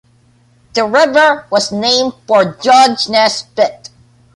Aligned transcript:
The 0.73 0.83
river 0.83 1.45
was 1.51 1.71
named 1.71 2.15
for 2.25 2.43
Dungeness 2.55 3.41
Spit. 3.41 3.91